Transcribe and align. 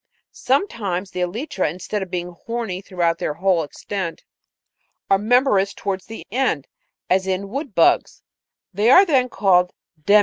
Sometimes 0.31 1.11
the 1.11 1.19
elytra, 1.21 1.69
instead 1.69 2.01
of 2.01 2.09
being 2.09 2.29
horny 2.31 2.81
throughout 2.81 3.19
their 3.19 3.35
whole 3.35 3.61
extent, 3.61 4.23
are 5.11 5.19
membranous 5.19 5.75
towards 5.75 6.07
the 6.07 6.25
end, 6.31 6.67
as 7.07 7.27
in 7.27 7.49
wood 7.49 7.75
bugs: 7.75 8.23
they 8.73 8.89
are 8.89 9.05
then 9.05 9.29
called 9.29 9.73
demi 10.07 10.13
elytra. 10.13 10.19